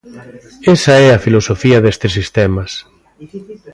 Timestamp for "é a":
1.05-1.21